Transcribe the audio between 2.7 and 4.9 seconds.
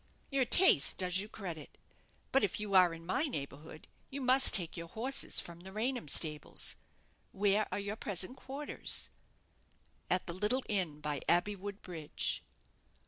are in my neighbourhood, you must take your